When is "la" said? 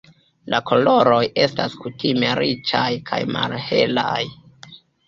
0.53-0.61